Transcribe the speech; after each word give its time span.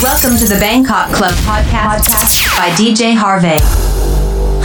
Welcome 0.00 0.36
to 0.36 0.46
the 0.46 0.56
Bangkok 0.60 1.12
Club 1.12 1.32
podcast, 1.32 2.06
podcast 2.06 2.56
by 2.56 2.68
DJ 2.76 3.16
Harvey. 3.16 3.87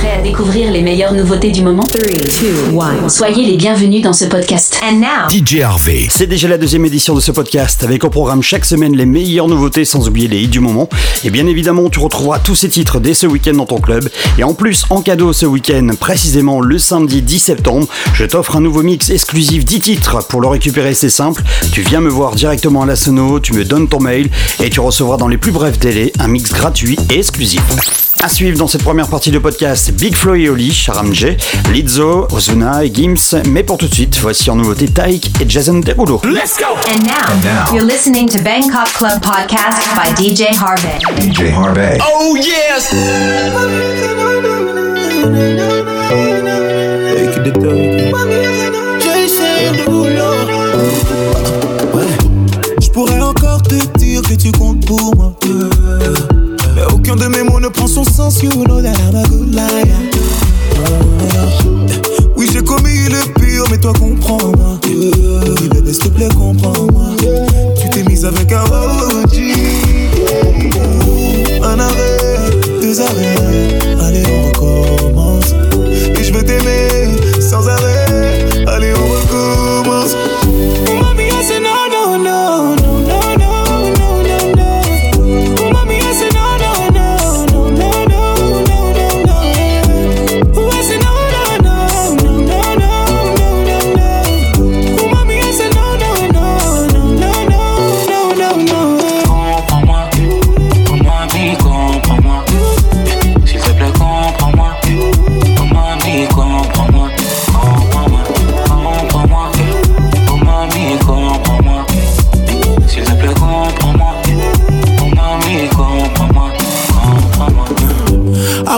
Prêt 0.03 0.19
à 0.19 0.21
découvrir 0.21 0.69
les 0.69 0.81
meilleures 0.81 1.13
nouveautés 1.13 1.49
du 1.49 1.61
moment? 1.61 1.83
3, 1.83 2.01
2, 2.01 3.05
1. 3.05 3.07
Soyez 3.07 3.45
les 3.45 3.55
bienvenus 3.55 4.01
dans 4.01 4.11
ce 4.11 4.25
podcast. 4.25 4.77
And 4.83 4.97
now, 4.97 5.29
DJ 5.29 5.61
Harvey. 5.61 6.09
C'est 6.09 6.27
déjà 6.27 6.49
la 6.49 6.57
deuxième 6.57 6.83
édition 6.83 7.15
de 7.15 7.21
ce 7.21 7.31
podcast 7.31 7.85
avec 7.85 8.03
au 8.03 8.09
programme 8.09 8.41
chaque 8.41 8.65
semaine 8.65 8.97
les 8.97 9.05
meilleures 9.05 9.47
nouveautés 9.47 9.85
sans 9.85 10.09
oublier 10.09 10.27
les 10.27 10.41
hits 10.41 10.49
du 10.49 10.59
moment. 10.59 10.89
Et 11.23 11.29
bien 11.29 11.47
évidemment, 11.47 11.89
tu 11.89 11.99
retrouveras 11.99 12.39
tous 12.39 12.55
ces 12.55 12.67
titres 12.67 12.99
dès 12.99 13.13
ce 13.13 13.27
week-end 13.27 13.53
dans 13.53 13.65
ton 13.65 13.79
club. 13.79 14.09
Et 14.37 14.43
en 14.43 14.53
plus, 14.53 14.83
en 14.89 15.01
cadeau 15.01 15.31
ce 15.31 15.45
week-end, 15.45 15.87
précisément 15.97 16.59
le 16.59 16.77
samedi 16.79 17.21
10 17.21 17.39
septembre, 17.39 17.87
je 18.13 18.25
t'offre 18.25 18.57
un 18.57 18.61
nouveau 18.61 18.83
mix 18.83 19.09
exclusif 19.09 19.63
10 19.63 19.79
titres. 19.79 20.27
Pour 20.27 20.41
le 20.41 20.49
récupérer, 20.49 20.95
c'est 20.95 21.09
simple. 21.09 21.43
Tu 21.71 21.79
viens 21.79 22.01
me 22.01 22.09
voir 22.09 22.35
directement 22.35 22.81
à 22.81 22.85
la 22.85 22.97
sono, 22.97 23.39
tu 23.39 23.53
me 23.53 23.63
donnes 23.63 23.87
ton 23.87 24.01
mail 24.01 24.29
et 24.61 24.69
tu 24.69 24.81
recevras 24.81 25.15
dans 25.15 25.29
les 25.29 25.37
plus 25.37 25.53
brefs 25.53 25.79
délais 25.79 26.11
un 26.19 26.27
mix 26.27 26.51
gratuit 26.51 26.99
et 27.09 27.19
exclusif. 27.19 27.63
À 28.21 28.29
suivre 28.29 28.57
dans 28.57 28.67
cette 28.67 28.83
première 28.83 29.07
partie 29.07 29.31
de 29.31 29.39
podcast, 29.39 29.91
Big 29.91 30.15
Flo 30.15 30.35
et 30.35 30.47
Oli, 30.49 30.71
Sharam 30.73 31.13
J, 31.13 31.35
Lizzo, 31.71 32.27
Ozuna 32.31 32.85
et 32.85 32.93
Gims. 32.93 33.41
Mais 33.49 33.63
pour 33.63 33.77
tout 33.77 33.87
de 33.87 33.93
suite, 33.93 34.17
voici 34.21 34.49
en 34.49 34.55
nouveauté 34.55 34.87
Taïk 34.87 35.29
et 35.41 35.45
Jason 35.49 35.79
Derulo. 35.79 36.21
Let's 36.23 36.57
go! 36.57 36.73
and 36.89 37.03
now, 37.05 37.73
you're 37.73 37.85
listening 37.85 38.27
to 38.29 38.39
Bangkok 38.39 38.87
Club 38.93 39.21
podcast 39.21 39.87
by 39.95 40.11
DJ 40.15 40.53
Harvey. 40.55 40.99
DJ 41.19 41.51
Harvey. 41.51 41.97
Oh 42.01 42.35
yes! 42.37 42.93
Je 52.81 52.89
pourrais 52.89 53.19
encore 53.21 53.61
te 53.63 53.75
dire 53.97 54.21
que 54.21 54.35
tu 54.35 54.51
comptes 54.51 54.85
pour 54.85 55.15
moi. 55.15 55.33
De 57.13 57.27
mes 57.27 57.43
mots 57.43 57.59
ne 57.59 57.67
prend 57.67 57.85
son 57.85 58.03
sens. 58.03 58.41
You 58.41 58.49
know 58.49 58.79
a 58.79 58.81
liar. 58.81 58.91
Oui, 62.35 62.49
j'ai 62.51 62.63
commis 62.63 63.07
le 63.07 63.33
pire, 63.39 63.63
mais 63.69 63.77
toi 63.77 63.93
comprends-moi. 63.93 64.79
Oui, 64.85 65.11
bébé, 65.69 65.93
s'il 65.93 66.05
te 66.05 66.07
plaît, 66.09 66.29
comprends-moi. 66.35 67.11
Tu 67.79 67.89
t'es 67.89 68.03
mise 68.03 68.25
avec 68.25 68.51
un 68.51 68.63
OG. 68.63 69.37
Un 71.61 71.79
arrêt, 71.79 72.49
deux 72.81 72.99
arrêts. 72.99 73.77
Allez, 74.01 74.23
on 74.27 74.47
recommence. 74.47 75.53
Et 76.19 76.23
je 76.23 76.33
veux 76.33 76.43
t'aimer 76.43 77.09
sans 77.39 77.67
arrêt. 77.67 77.92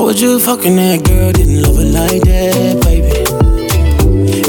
Would 0.05 0.21
you 0.21 0.39
fucking 0.39 0.75
that 0.75 1.03
girl? 1.03 1.31
Didn't 1.31 1.63
love 1.63 1.77
her 1.77 1.83
like 1.83 2.21
that, 2.29 2.77
baby. 2.85 3.25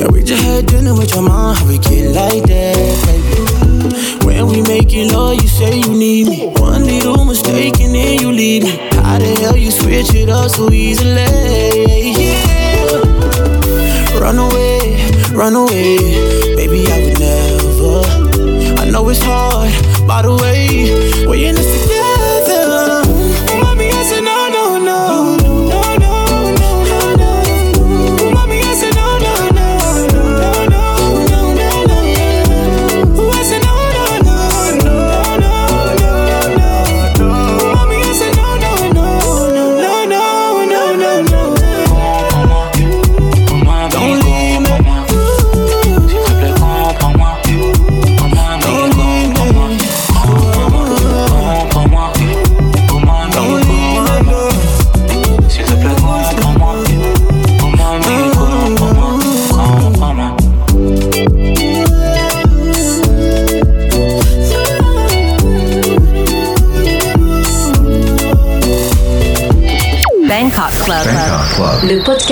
And 0.02 0.12
we 0.12 0.22
just 0.22 0.44
had 0.44 0.66
dinner 0.66 0.92
with 0.92 1.14
your 1.14 1.22
mom. 1.22 1.56
How 1.56 1.66
we 1.66 1.78
get 1.78 2.12
like 2.12 2.42
that, 2.44 2.76
baby? 3.08 4.26
When 4.26 4.48
we 4.48 4.60
make 4.68 4.92
it 4.92 5.12
love, 5.14 5.40
you 5.40 5.48
say 5.48 5.78
you 5.80 5.96
need 5.96 6.28
me. 6.28 6.52
One 6.60 6.84
little 6.84 7.24
mistake 7.24 7.80
and 7.80 7.94
then 7.94 8.20
you 8.20 8.32
leave 8.32 8.64
me. 8.64 8.76
How 9.00 9.18
the 9.18 9.34
hell 9.40 9.56
you 9.56 9.70
switch 9.70 10.14
it 10.14 10.28
up 10.28 10.50
so 10.50 10.70
easily? 10.70 11.24
Yeah. 12.12 13.00
Run 14.20 14.36
away, 14.36 15.00
run 15.32 15.54
away. 15.56 15.96
Baby, 16.54 16.84
I 16.92 17.00
would 17.00 17.18
never. 17.18 18.04
I 18.82 18.90
know 18.90 19.08
it's 19.08 19.22
hard, 19.22 19.72
by 20.06 20.20
the 20.20 20.36
way. 20.36 20.92
We're 21.26 21.48
in 21.48 21.54
this 21.54 21.75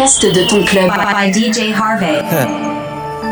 podcast 0.05 0.35
de 0.35 0.47
ton 0.47 0.65
club. 0.65 0.91
by, 0.91 1.15
by 1.15 1.33
DJ 1.33 1.73
Harvey. 1.73 2.23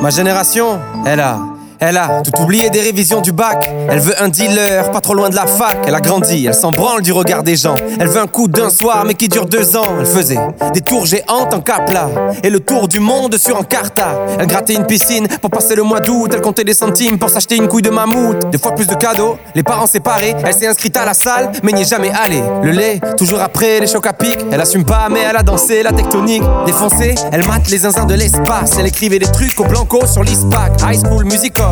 Ma 0.01 0.11
génération, 0.11 0.81
elle 1.07 1.21
a, 1.21 1.39
elle 1.83 1.97
a 1.97 2.23
tout 2.23 2.41
oublié 2.41 2.71
des 2.71 2.81
révisions 2.81 3.21
du 3.21 3.33
bac. 3.33 3.69
Elle 3.91 3.99
veut 3.99 4.15
un 4.23 4.29
dealer, 4.29 4.89
pas 4.93 5.01
trop 5.01 5.15
loin 5.15 5.31
de 5.31 5.35
la 5.35 5.49
fac. 5.49 5.79
Elle 5.85 5.95
a 5.97 6.01
grandi, 6.01 6.47
elle 6.47 6.55
s'en 6.55 6.71
branle 6.71 7.03
du 7.03 7.11
regard 7.11 7.43
des 7.43 7.57
gens. 7.57 7.75
Elle 7.99 8.07
veut 8.07 8.21
un 8.21 8.29
coup 8.29 8.47
d'un 8.47 8.71
soir, 8.71 9.05
mais 9.05 9.15
qui 9.15 9.29
dure 9.29 9.47
deux 9.47 9.77
ans. 9.77 9.99
Elle 9.99 10.07
faisait 10.07 10.39
des 10.73 10.81
tours 10.81 11.07
géantes 11.07 11.53
en 11.53 11.61
capla 11.61 12.09
et 12.45 12.51
le 12.51 12.61
tour 12.61 12.87
du 12.87 13.01
monde 13.01 13.37
sur 13.37 13.57
Encarta. 13.57 14.15
Elle 14.39 14.47
grattait 14.47 14.75
une 14.75 14.87
piscine 14.87 15.27
pour 15.41 15.51
passer 15.51 15.75
le 15.75 15.83
mois 15.83 15.99
d'août. 15.99 16.31
Elle 16.33 16.41
comptait 16.41 16.63
des 16.63 16.73
centimes 16.73 17.19
pour 17.19 17.31
s'acheter 17.31 17.57
une 17.57 17.67
couille 17.67 17.83
de 17.83 17.91
mammouth. 17.91 18.49
Des 18.51 18.59
fois 18.59 18.77
plus 18.77 18.87
de 18.87 18.95
cadeaux, 18.95 19.37
les 19.57 19.65
parents 19.65 19.89
séparés. 19.89 20.37
Elle 20.45 20.55
s'est 20.55 20.69
inscrite 20.69 20.97
à 20.97 21.05
la 21.05 21.15
salle, 21.15 21.51
mais 21.65 21.73
n'y 21.73 21.83
est 21.83 21.91
jamais 21.91 22.13
allée. 22.13 22.43
Le 22.63 22.71
lait, 22.71 23.01
toujours 23.19 23.41
après 23.41 23.81
les 23.81 23.89
chocs 23.89 24.07
à 24.07 24.13
pic. 24.13 24.39
Elle 24.53 24.61
assume 24.61 24.85
pas, 24.85 25.09
mais 25.11 25.21
elle 25.29 25.37
a 25.37 25.43
dansé 25.43 25.83
la 25.83 25.93
tectonique. 25.93 26.45
Défoncée, 26.65 27.17
elle 27.33 27.45
mate 27.47 27.69
les 27.71 27.79
zinzins 27.79 28.07
de 28.07 28.15
l'espace. 28.15 28.73
Elle 28.79 28.87
écrivait 28.87 29.19
des 29.19 29.27
trucs 29.27 29.59
au 29.59 29.65
blanco 29.65 30.07
sur 30.07 30.23
l'ISPAC. 30.23 30.81
High 30.89 31.01
School 31.05 31.25
Musical, 31.25 31.72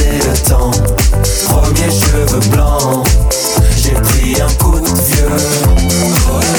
premier 0.51 1.89
cheveux 1.89 2.49
blanc, 2.49 3.03
j'ai 3.77 3.91
pris 3.91 4.41
un 4.41 4.51
coup 4.63 4.79
de 4.79 4.87
vieux. 4.87 5.29
Oh. 6.29 6.51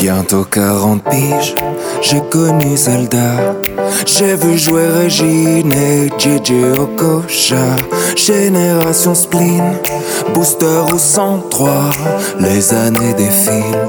Bientôt 0.00 0.44
40 0.44 1.02
piges, 1.04 1.54
j'ai 2.02 2.20
connu 2.30 2.76
Zelda. 2.76 3.63
J'ai 4.06 4.36
vu 4.36 4.58
jouer 4.58 4.86
Régine 4.86 5.72
et 5.72 6.10
Okocha. 6.78 7.76
Génération 8.16 9.14
spleen, 9.14 9.78
booster 10.34 10.82
au 10.92 10.98
103, 10.98 11.90
les 12.40 12.72
années 12.74 13.14
défilent. 13.14 13.88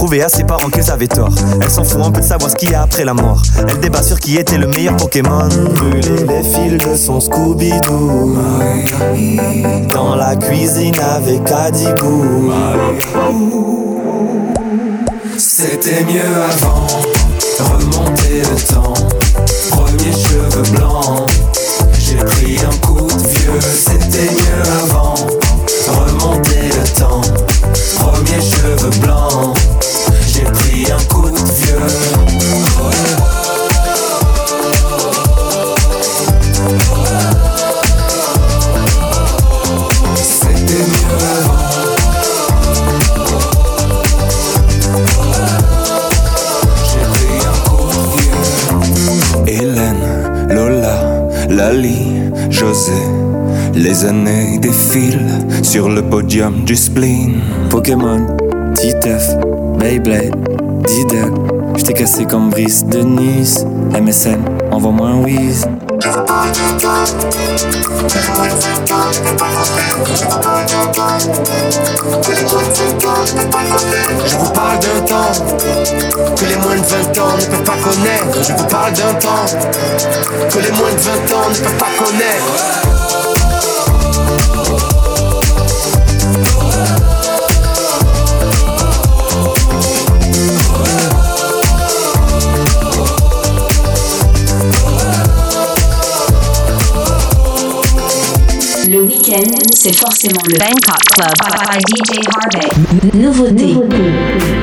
prouver 0.01 0.23
à 0.23 0.29
ses 0.29 0.43
parents 0.43 0.71
qu'ils 0.71 0.89
avaient 0.89 1.07
tort. 1.07 1.29
Elle 1.61 1.69
s'en 1.69 1.83
fout 1.83 2.01
un 2.03 2.09
peu 2.09 2.21
de 2.21 2.25
savoir 2.25 2.49
ce 2.49 2.55
qu'il 2.55 2.71
y 2.71 2.73
a 2.73 2.81
après 2.81 3.05
la 3.05 3.13
mort. 3.13 3.43
Elle 3.59 3.79
débat 3.81 4.01
sur 4.01 4.19
qui 4.19 4.35
était 4.35 4.57
le 4.57 4.65
meilleur 4.65 4.97
Pokémon. 4.97 5.47
Brûler 5.75 6.25
les 6.27 6.41
fils 6.41 6.83
de 6.83 6.95
son 6.95 7.19
Scooby-Doo. 7.19 8.35
Dans 9.93 10.15
la 10.15 10.35
cuisine 10.37 10.95
avec 10.99 11.41
Adibou. 11.51 12.51
C'était 15.37 16.03
mieux 16.05 16.35
avant, 16.49 16.87
remonter 17.59 18.41
le 18.41 18.73
temps. 18.73 18.93
Premier 19.69 20.13
cheveux 20.13 20.77
blancs, 20.77 21.29
j'ai 21.99 22.15
pris 22.15 22.57
un 22.57 22.75
coup 22.87 23.05
de 23.05 23.27
vieux. 23.27 23.61
C'était 23.61 24.31
mieux 24.33 24.63
avant, 24.83 25.13
remonter 25.87 26.69
le 26.75 26.99
temps. 26.99 27.21
Premier 27.99 28.41
cheveux 28.41 28.99
blancs, 29.01 29.30
Les 54.01 54.07
années 54.07 54.57
défilent 54.57 55.45
sur 55.61 55.87
le 55.87 56.01
podium 56.01 56.63
du 56.63 56.75
spleen. 56.75 57.39
Pokémon, 57.69 58.25
Titeuf, 58.73 59.23
Beyblade, 59.77 60.33
Diddle. 60.87 61.31
J't'ai 61.75 61.93
cassé 61.93 62.25
comme 62.25 62.49
Brice 62.49 62.83
de 62.83 63.01
Nice. 63.01 63.63
MSN, 63.93 64.39
envoie-moi 64.71 65.07
un 65.07 65.21
whiz. 65.21 65.67
Je 65.99 66.09
vous 66.09 66.23
parle 66.23 66.51
d'un 66.51 66.77
temps 66.79 67.05
que 76.37 76.45
les 76.45 76.55
moins 76.55 76.75
de 76.75 76.81
20 76.81 77.17
ans 77.19 77.37
ne 77.37 77.45
peuvent 77.45 77.63
pas 77.63 77.77
connaître. 77.83 78.43
Je 78.43 78.53
vous 78.53 78.65
parle 78.65 78.93
d'un 78.93 79.13
temps 79.13 79.45
que 80.49 80.59
les 80.59 80.71
moins 80.71 80.91
de 80.91 80.99
20 80.99 81.33
ans 81.35 81.49
ne 81.49 81.55
peuvent 81.55 81.77
pas 81.77 81.91
connaître. 81.99 83.00
Forcément 100.21 100.43
le 100.47 100.57
Bangkok 100.59 101.03
Club 101.13 101.33
by 101.49 101.79
DJ 101.79 102.19
Harvey. 102.27 103.17
nouveauté. 103.17 104.60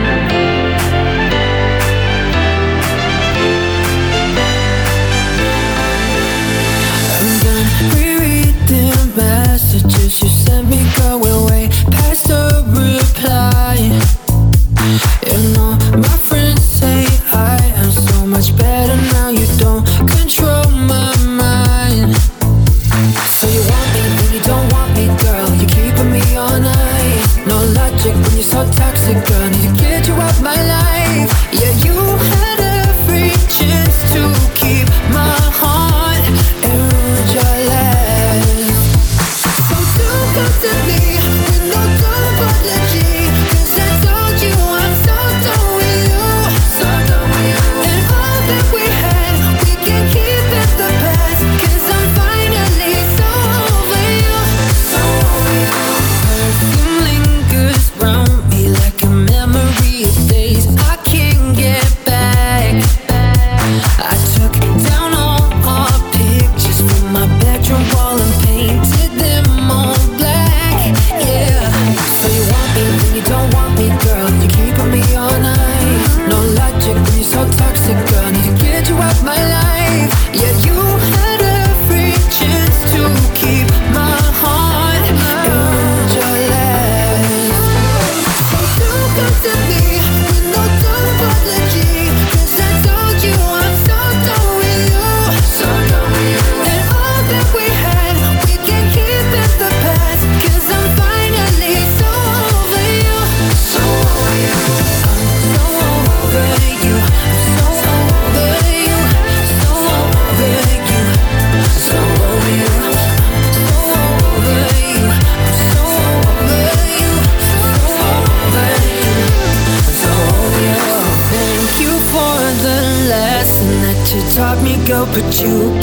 You 125.40 125.78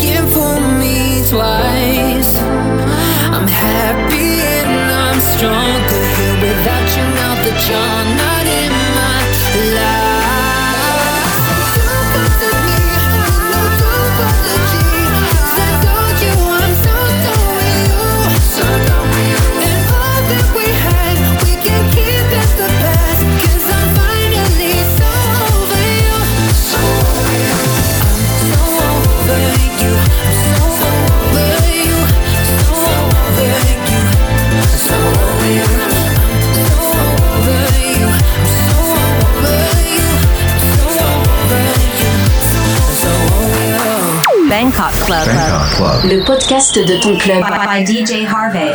Club. 45.05 45.27
Club. 45.75 46.03
Le 46.05 46.23
podcast 46.23 46.73
de 46.79 46.99
ton 46.99 47.15
club. 47.19 47.41
By, 47.41 47.65
by 47.65 47.83
DJ 47.83 48.25
Harvey. 48.25 48.71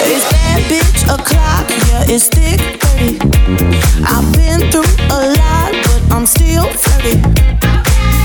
It's 0.00 0.24
bad 0.32 0.62
bitch 0.70 1.02
o'clock, 1.12 1.68
yeah, 1.88 2.14
it's 2.14 2.28
thick 2.28 2.80
30. 2.80 3.18
I've 4.06 4.32
been 4.32 4.70
through 4.70 4.88
a 5.10 5.28
lot, 5.36 5.72
but 5.84 6.02
I'm 6.10 6.24
still 6.24 6.64
flirty. 6.72 7.20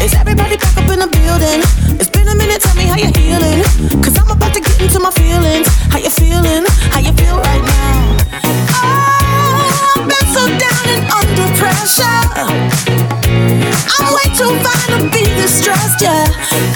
Is 0.01 0.13
everybody 0.13 0.55
back 0.55 0.77
up 0.77 0.89
in 0.89 0.99
the 0.99 1.07
building? 1.07 1.82
how 2.93 2.99
you 2.99 3.11
healing? 3.17 3.63
Cause 4.03 4.15
I'm 4.19 4.29
about 4.29 4.53
to 4.53 4.61
get 4.61 4.79
into 4.79 4.99
my 4.99 5.09
feelings. 5.09 5.67
How 5.89 5.97
you 5.97 6.11
feeling? 6.11 6.63
How 6.93 6.99
you 6.99 7.11
feel 7.13 7.37
right 7.37 7.63
now? 7.65 8.17
Oh, 8.77 9.97
I've 9.97 10.05
been 10.05 10.27
so 10.29 10.45
down 10.61 10.85
and 10.93 11.03
under 11.09 11.47
pressure. 11.57 12.21
I'm 13.97 14.13
way 14.13 14.29
too 14.37 14.53
fine 14.61 14.89
to 14.93 15.09
be 15.09 15.25
distressed, 15.41 16.01
yeah. 16.01 16.72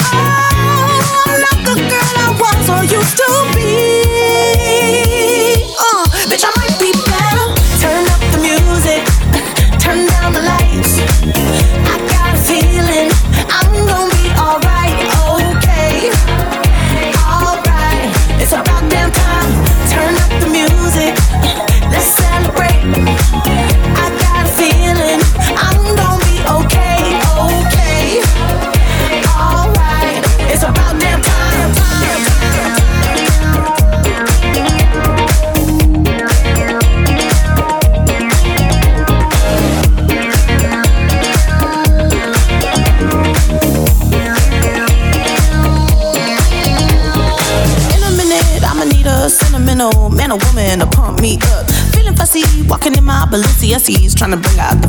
trying 54.18 54.32
to 54.32 54.38
bring 54.38 54.60
out 54.60 54.82
the 54.82 54.87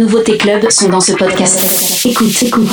nouveautés 0.00 0.38
club 0.38 0.68
sont 0.70 0.88
dans 0.88 1.00
ce 1.00 1.12
podcast. 1.12 2.06
Écoute, 2.06 2.42
écoute. 2.42 2.70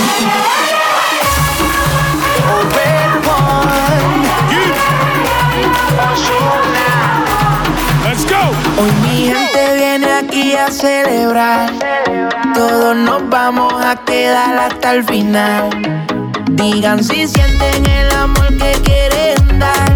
Hoy 8.79 8.91
mi 9.01 9.25
gente 9.25 9.75
viene 9.75 10.07
aquí 10.13 10.53
a 10.53 10.72
celebrar. 10.72 11.72
Todos 12.53 12.96
nos 12.96 13.27
vamos 13.29 13.74
a 13.74 13.96
quedar 14.05 14.57
hasta 14.57 14.96
el 14.96 15.03
final. 15.03 15.69
Digan 16.51 17.03
si 17.03 17.27
sienten 17.27 17.86
el 17.86 18.12
amor 18.12 18.48
que 18.57 18.72
quieren 18.84 19.60
dar. 19.60 19.96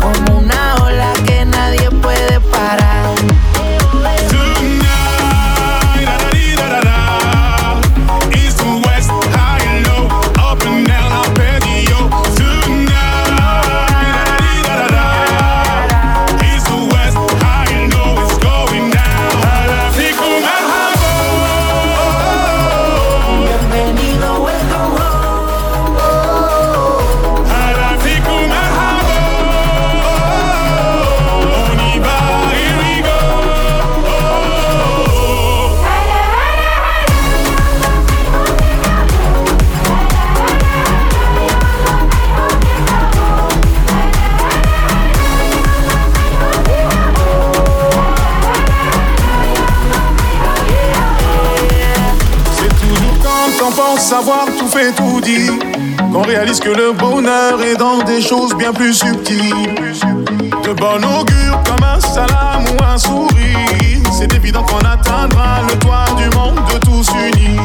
Como 0.00 0.35
savoir 54.06 54.46
tout 54.56 54.68
fait 54.68 54.92
tout 54.92 55.20
dit, 55.20 55.50
qu'on 56.12 56.22
réalise 56.22 56.60
que 56.60 56.68
le 56.68 56.92
bonheur 56.92 57.60
est 57.60 57.74
dans 57.74 57.98
des 58.04 58.22
choses 58.22 58.54
bien 58.54 58.72
plus 58.72 58.94
subtiles. 58.94 59.74
De 60.62 60.72
bon 60.74 60.98
augure 60.98 61.60
comme 61.66 61.82
un 61.82 61.98
salam 61.98 62.64
ou 62.66 62.84
un 62.84 62.98
sourire, 62.98 63.98
c'est 64.16 64.32
évident 64.32 64.62
qu'on 64.62 64.78
atteindra 64.78 65.62
le 65.68 65.76
toit 65.80 66.06
du 66.16 66.30
monde 66.36 66.60
de 66.72 66.78
tous 66.78 67.10
unis. 67.10 67.58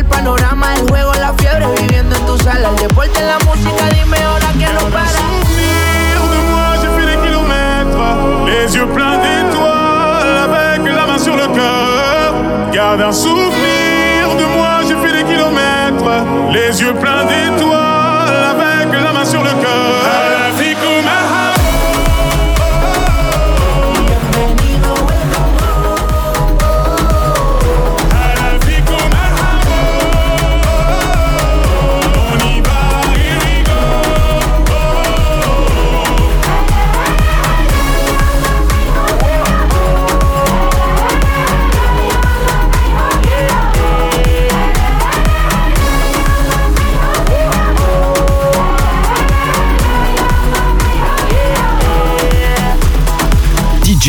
El 0.00 0.06
panorama. 0.06 0.74
El 0.76 0.88
juego, 0.88 1.12
la 1.14 1.32
fiebre 1.34 1.66
viviendo 1.80 2.16
en 2.16 2.26
tu 2.26 2.36
sala. 2.38 2.70
El 2.70 2.76
deporte, 2.76 3.20
la 3.20 3.38
música, 3.46 3.84
dime 3.94 4.16
ahora 4.22 4.46
quién 4.58 4.74
no 4.74 4.80
para. 4.90 5.20
Les 8.46 8.74
yeux 8.74 8.86
pleins 8.86 9.18
d'étoiles, 9.18 10.38
avec 10.44 10.80
la 10.92 11.06
main 11.06 11.18
sur 11.18 11.36
le 11.36 11.46
cœur. 11.46 12.34
Garde 12.72 13.00
un 13.00 13.12
souvenir 13.12 14.22
de 14.38 14.44
moi, 14.56 14.80
j'ai 14.86 14.96
fait 14.96 15.12
des 15.18 15.24
kilomètres, 15.24 16.12
les 16.52 16.80
yeux 16.80 16.94
pleins 16.94 17.24
d'étoiles, 17.24 17.89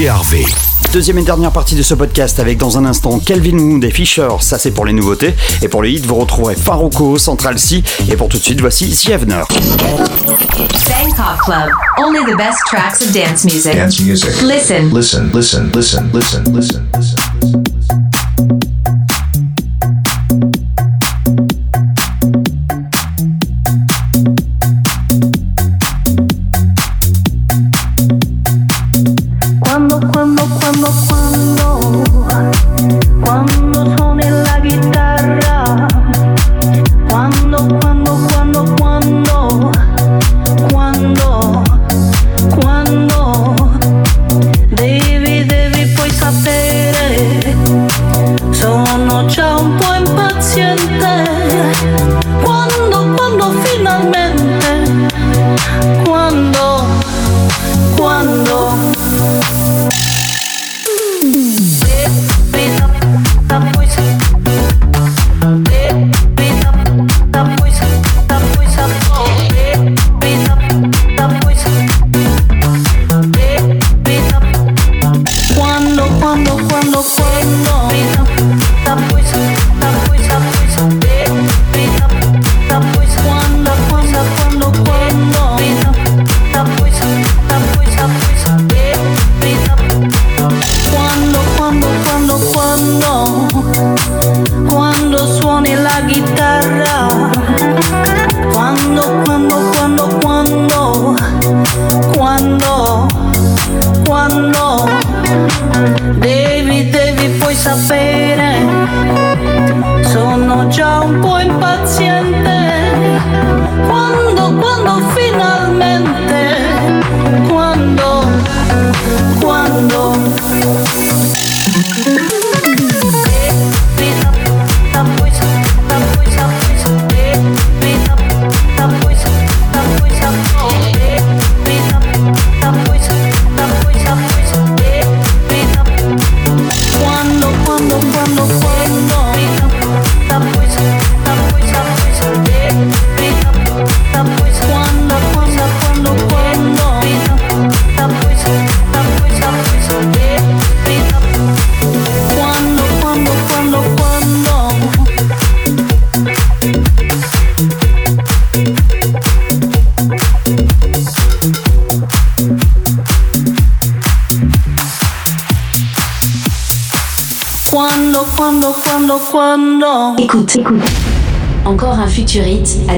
DJ 0.01 0.07
Harvey. 0.07 0.45
Deuxième 0.93 1.19
et 1.19 1.23
dernière 1.23 1.51
partie 1.51 1.75
de 1.75 1.83
ce 1.83 1.93
podcast 1.93 2.39
avec 2.39 2.57
dans 2.57 2.77
un 2.77 2.85
instant 2.85 3.19
Kelvin 3.19 3.57
Wood 3.57 3.83
et 3.83 3.91
Fisher, 3.91 4.27
ça 4.39 4.57
c'est 4.57 4.71
pour 4.71 4.85
les 4.85 4.93
nouveautés. 4.93 5.35
Et 5.61 5.67
pour 5.67 5.83
les 5.83 5.91
hits, 5.91 6.01
vous 6.05 6.15
retrouverez 6.15 6.55
Farouko, 6.55 7.17
Central 7.17 7.59
C. 7.59 7.83
Et 8.09 8.15
pour 8.15 8.27
tout 8.27 8.37
de 8.37 8.43
suite, 8.43 8.61
voici 8.61 8.89
The 8.89 9.11
Avener. 9.11 9.43
Bangkok 10.87 11.39
Club. 11.43 11.69
Only 11.99 12.31
the 12.31 12.35
best 12.35 12.57
tracks 12.65 13.01
of 13.01 13.11
dance 13.13 13.45
music. 13.45 13.75
Dance 13.75 13.99
music. 14.01 14.29
Listen. 14.41 14.91
Listen, 14.93 15.31
listen, 15.33 15.71
listen, 15.73 16.09
listen, 16.13 16.43
listen, 16.53 16.83
listen. 16.95 17.30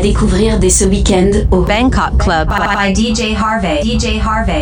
découvrir 0.04 0.60
dès 0.60 0.70
ce 0.70 0.84
week-end 0.84 1.32
au 1.50 1.62
Bangkok 1.62 2.18
Club 2.20 2.50
by. 2.50 2.94
DJ 2.94 3.38
Harvey. 3.42 3.82
DJ 3.82 4.20
Harvey. 4.22 4.60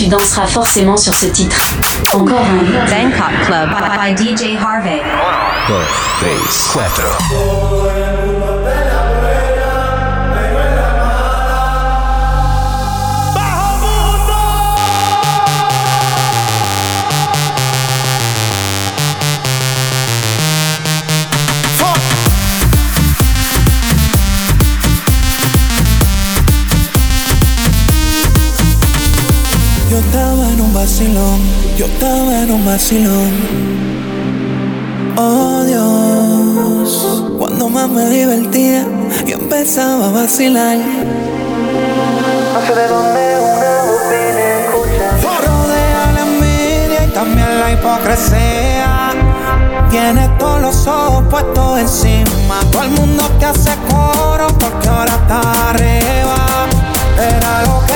tu 0.00 0.06
danseras 0.06 0.46
forcément 0.46 0.96
sur 0.96 1.12
ce 1.12 1.26
titre. 1.26 1.60
Encore 2.14 2.40
un 2.40 2.64
Bangkok 2.88 3.44
Club 3.44 3.68
by, 3.98 4.16
DJ 4.16 4.56
Harvey. 4.56 5.02
yo 31.78 31.86
estaba 31.86 32.42
en 32.42 32.50
un 32.50 32.66
vacilón. 32.66 33.30
Oh 35.16 35.62
Dios, 35.64 37.24
cuando 37.38 37.70
más 37.70 37.88
me 37.88 38.06
divertía, 38.10 38.86
yo 39.26 39.36
empezaba 39.36 40.08
a 40.08 40.10
vacilar. 40.10 40.76
No 40.76 42.60
sé 42.66 42.74
de 42.74 42.88
dónde 42.88 43.38
una 43.40 43.72
bobina 43.88 44.44
escucha. 44.60 45.06
Rodea 45.46 46.12
la 46.12 46.20
envidia 46.20 47.06
y 47.06 47.10
también 47.14 47.60
la 47.60 47.72
hipocresía. 47.72 49.12
Tienes 49.88 50.36
todos 50.36 50.60
los 50.60 50.86
ojos 50.86 51.24
puestos 51.30 51.78
encima. 51.78 52.60
Todo 52.70 52.82
el 52.82 52.90
mundo 52.90 53.24
te 53.38 53.46
hace 53.46 53.70
coro 53.88 54.48
porque 54.58 54.88
ahora 54.88 55.14
está 55.14 55.70
arriba. 55.70 56.66
Era 57.16 57.62
lo 57.62 57.86
que 57.86 57.89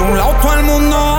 un 0.00 0.18
lado 0.18 0.34
todo 0.42 0.54
el 0.54 0.64
mundo 0.64 1.13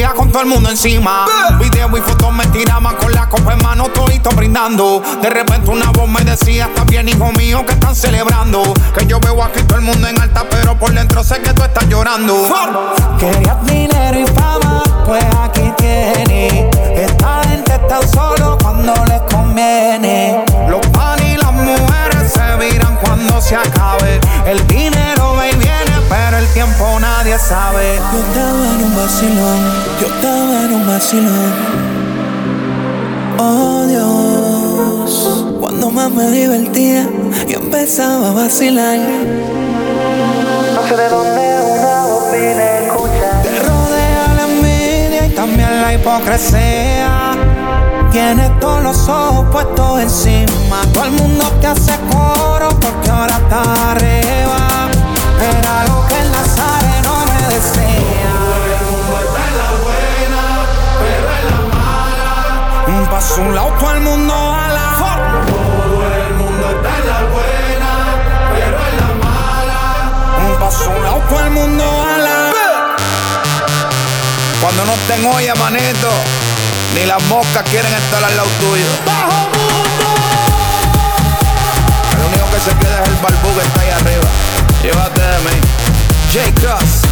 con 0.00 0.32
todo 0.32 0.42
el 0.42 0.48
mundo 0.48 0.70
encima. 0.70 1.26
Video 1.58 1.94
y 1.98 2.00
fotos 2.00 2.32
me 2.32 2.46
tiraban 2.46 2.96
con 2.96 3.12
la 3.12 3.28
copa 3.28 3.52
en 3.52 3.62
mano, 3.62 3.88
todito 3.90 4.30
brindando. 4.30 5.02
De 5.20 5.28
repente 5.28 5.70
una 5.70 5.90
voz 5.90 6.08
me 6.08 6.24
decía, 6.24 6.64
está 6.64 6.84
bien, 6.84 7.10
hijo 7.10 7.30
mío, 7.32 7.64
que 7.66 7.74
están 7.74 7.94
celebrando. 7.94 8.62
Que 8.96 9.06
yo 9.06 9.20
veo 9.20 9.44
aquí 9.44 9.62
todo 9.64 9.78
el 9.78 9.84
mundo 9.84 10.08
en 10.08 10.18
alta, 10.18 10.46
pero 10.50 10.78
por 10.78 10.92
dentro 10.92 11.22
sé 11.22 11.40
que 11.42 11.52
tú 11.52 11.62
estás 11.62 11.86
llorando. 11.88 12.34
Querías 13.18 13.66
dinero 13.66 14.18
y 14.18 14.26
fama, 14.28 14.82
pues 15.04 15.24
aquí 15.42 15.70
tienes. 15.76 16.74
Esta 16.96 17.42
gente 17.44 17.74
está 17.74 18.00
solo 18.08 18.56
cuando 18.62 18.94
les 19.06 19.20
conviene. 19.22 20.42
Los 20.70 20.86
pan 20.86 21.20
y 21.22 21.36
las 21.36 21.52
mujeres 21.52 22.32
se 22.32 22.56
viran 22.56 22.96
cuando 22.96 23.42
se 23.42 23.56
acabe. 23.56 24.20
El 24.46 24.66
dinero 24.66 25.34
va 25.36 25.48
el 26.34 26.46
tiempo 26.48 26.98
nadie 27.00 27.38
sabe. 27.38 27.98
Yo 28.12 28.18
estaba 28.18 28.66
en 28.74 28.84
un 28.84 28.96
vacilón, 28.96 29.58
yo 30.00 30.06
estaba 30.06 30.64
en 30.64 30.74
un 30.74 30.86
vacilón. 30.86 31.52
Oh 33.38 33.84
Dios, 33.86 35.46
cuando 35.60 35.90
más 35.90 36.10
me 36.10 36.30
divertía, 36.30 37.08
yo 37.48 37.58
empezaba 37.58 38.28
a 38.28 38.32
vacilar. 38.32 38.98
No 40.74 40.88
sé 40.88 40.96
de 40.96 41.08
dónde 41.08 41.60
una 41.80 42.02
voz 42.06 42.32
vine 42.32 42.86
escucha. 42.86 43.42
Te 43.42 43.58
rodea 43.60 44.34
la 44.36 44.42
envidia 44.48 45.26
y 45.26 45.30
también 45.30 45.82
la 45.82 45.94
hipocresía. 45.94 47.36
Tienes 48.10 48.60
todos 48.60 48.82
los 48.82 49.08
ojos 49.08 49.46
puestos 49.50 50.00
encima. 50.00 50.82
Todo 50.92 51.04
el 51.04 51.12
mundo 51.12 51.44
te 51.60 51.66
hace 51.66 51.92
coro 52.10 52.68
porque 52.80 53.10
ahora 53.10 53.36
está 53.36 53.90
arriba. 53.92 54.88
Era 55.40 55.84
lo 55.88 56.01
paso 63.22 63.42
un 63.42 63.54
lado, 63.54 63.68
todo 63.78 63.92
el 63.92 64.00
mundo 64.00 64.34
a 64.34 64.68
la 64.68 64.88
Todo 65.46 66.06
el 66.16 66.34
mundo 66.34 66.70
está 66.70 66.90
en 66.98 67.06
la 67.06 67.20
buena, 67.34 67.90
pero 68.52 68.78
en 68.88 68.96
la 69.00 69.10
mala. 69.24 69.80
Un 70.48 70.58
paso 70.58 70.90
un 70.90 71.04
lado, 71.04 71.22
todo 71.28 71.40
el 71.40 71.50
mundo 71.50 71.84
a 71.84 72.18
la 72.18 72.52
Cuando 74.60 74.84
no 74.86 74.92
estén 74.94 75.24
olla, 75.26 75.54
manito, 75.54 76.10
ni 76.94 77.04
las 77.06 77.22
moscas 77.24 77.62
quieren 77.70 77.92
estar 77.92 78.24
al 78.24 78.36
lado 78.36 78.48
tuyo. 78.58 78.90
¡Bajo 79.06 79.48
mundo! 79.54 80.06
El 82.12 82.20
único 82.28 82.46
que 82.50 82.60
se 82.60 82.76
queda 82.78 83.02
es 83.02 83.08
el 83.08 83.16
barbú 83.16 83.48
que 83.56 83.66
está 83.66 83.80
ahí 83.82 83.90
arriba. 83.90 84.28
Llévate 84.82 85.20
de 85.20 85.38
mí. 85.38 85.60
J. 86.32 86.60
Cross. 86.60 87.11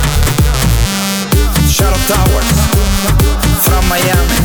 Shadow 1.80 1.96
Towers. 2.12 2.58
From 3.64 3.84
Miami. 3.88 4.36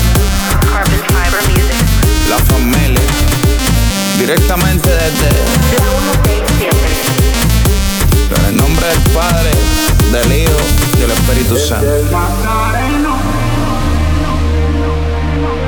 Carbon 0.72 1.02
Fiber 1.12 1.42
Music. 1.52 1.84
La 2.30 2.38
familia. 2.48 3.02
Directamente 4.18 4.90
desde. 4.90 5.30
En 8.36 8.46
el 8.46 8.56
nombre 8.56 8.88
del 8.88 9.02
Padre, 9.14 9.52
del 10.14 10.32
Hijo 10.32 10.60
y 10.96 11.02
del 11.02 11.12
Espíritu 11.12 11.58
Santo. 11.58 11.86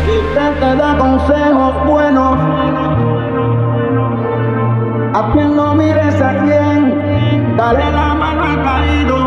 Usted 0.08 0.60
te 0.62 0.76
da 0.78 0.98
consejos 0.98 1.86
buenos. 1.86 2.40
A 5.14 5.32
quien 5.34 5.56
no 5.56 5.76
mires 5.76 6.22
a 6.22 6.46
quien, 6.46 7.58
dale 7.58 7.92
la 7.92 8.14
mano 8.14 8.44
al 8.44 8.64
caído. 8.64 9.27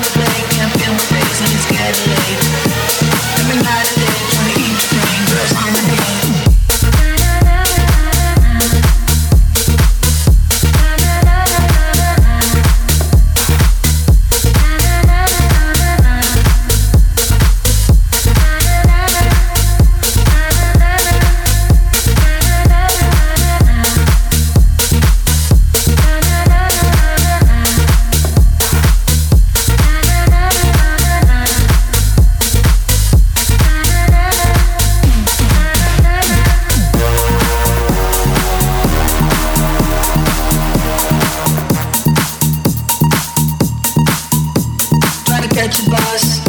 catch 45.61 45.85
a 45.85 45.89
bus, 45.91 46.39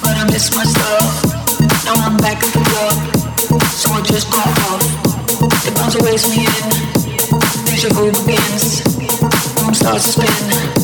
but 0.00 0.16
I 0.16 0.24
missed 0.24 0.54
my 0.56 0.64
stop. 0.64 1.04
Now 1.84 1.92
I'm 2.00 2.16
back 2.16 2.42
at 2.42 2.50
the 2.54 2.64
club, 2.64 3.60
so 3.68 3.92
I 3.92 4.00
just 4.00 4.30
got 4.32 4.48
off. 4.70 4.80
The 5.64 5.72
bouncer 5.74 6.02
wakes 6.02 6.30
me 6.30 6.46
in, 6.46 6.68
deja 7.66 7.90
vu 7.92 8.10
begins. 8.24 8.80
Room 9.60 9.74
starts 9.74 10.04
to 10.04 10.12
spin, 10.12 10.77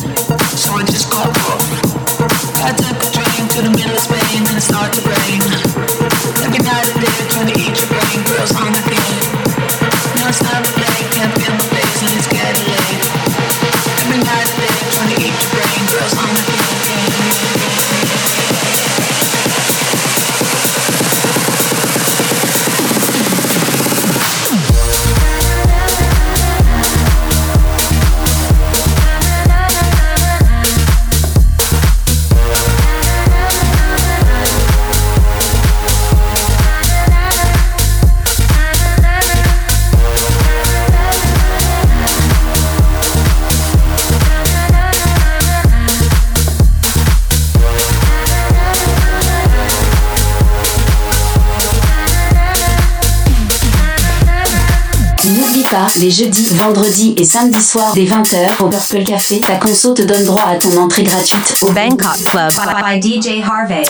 Les 55.99 56.09
jeudis, 56.09 56.53
vendredis 56.55 57.15
et 57.17 57.25
samedis 57.25 57.61
soirs 57.61 57.93
dès 57.93 58.05
20h 58.05 58.63
au 58.63 58.69
Purple 58.69 59.03
Café, 59.03 59.41
ta 59.41 59.55
conso 59.55 59.93
te 59.93 60.03
donne 60.03 60.23
droit 60.23 60.43
à 60.43 60.55
ton 60.55 60.77
entrée 60.77 61.03
gratuite 61.03 61.57
au 61.61 61.71
Bangkok 61.71 62.23
Club 62.25 62.51
by 62.81 63.01
DJ 63.01 63.43
Harvey. 63.43 63.83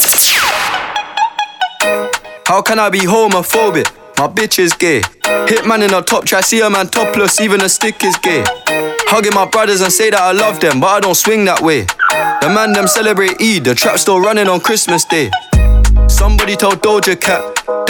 How 2.47 2.61
can 2.63 2.79
I 2.79 2.89
be 2.89 3.05
homophobic? 3.05 3.85
My 4.17 4.27
bitch 4.27 4.59
is 4.59 4.73
gay. 4.79 5.01
Hitman 5.47 5.83
in 5.83 5.93
a 5.93 6.01
top 6.01 6.25
try, 6.25 6.41
see 6.41 6.61
a 6.61 6.69
man 6.69 6.87
topless, 6.87 7.39
even 7.39 7.61
a 7.61 7.69
stick 7.69 8.03
is 8.03 8.17
gay. 8.17 8.43
Hugging 9.07 9.33
my 9.35 9.45
brothers 9.45 9.81
and 9.81 9.91
say 9.91 10.09
that 10.09 10.19
I 10.19 10.31
love 10.31 10.59
them, 10.59 10.79
but 10.79 10.87
I 10.87 10.99
don't 11.01 11.15
swing 11.15 11.45
that 11.45 11.61
way. 11.61 11.85
The 12.41 12.49
man 12.49 12.73
them 12.73 12.87
celebrate 12.87 13.39
Eid, 13.39 13.63
the 13.63 13.75
trap 13.75 13.99
still 13.99 14.19
running 14.19 14.47
on 14.47 14.59
Christmas 14.59 15.05
Day. 15.05 15.29
Somebody 16.07 16.55
told 16.55 16.81
Doja 16.81 17.19
Cat 17.19 17.43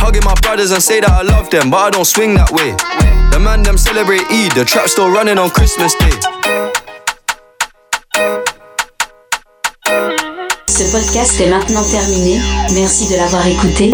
Hugging 0.00 0.24
my 0.24 0.34
brothers 0.42 0.70
and 0.70 0.82
say 0.82 1.00
that 1.00 1.10
I 1.10 1.22
love 1.22 1.50
them, 1.50 1.70
but 1.70 1.78
I 1.78 1.90
don't 1.90 2.06
swing 2.06 2.34
that 2.34 2.50
way. 2.50 2.72
The 3.32 3.38
man 3.38 3.62
them 3.62 3.76
celebrate 3.76 4.22
Eid, 4.30 4.52
the 4.52 4.64
trap 4.64 4.86
still 4.88 5.10
running 5.10 5.38
on 5.38 5.50
Christmas 5.50 5.94
Day. 5.94 6.14
Ce 10.66 10.84
podcast 10.92 11.40
est 11.40 11.50
maintenant 11.50 11.82
terminé. 11.82 12.40
Merci 12.72 13.08
de 13.08 13.16
l'avoir 13.16 13.46
écouté. 13.46 13.92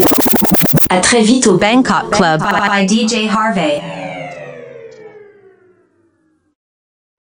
À 0.89 0.99
très 0.99 1.21
vite 1.21 1.47
au 1.47 1.57
Bangkok 1.57 2.11
Club 2.11 2.41
by 2.41 2.87
DJ 2.87 3.27
Harvey. 3.27 3.81